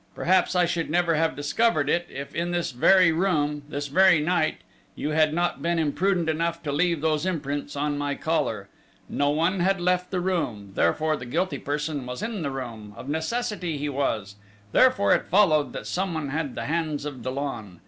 [0.15, 4.61] Perhaps I should never have discovered it, if in this very room, this very night,
[4.95, 8.67] you had not been imprudent enough to leave those imprints on my collar!...
[9.07, 13.09] No one had left the room, therefore the guilty person was in the room of
[13.09, 14.37] necessity he was:
[14.73, 17.77] _therefore, it followed, that someone had the hands of Dollon!...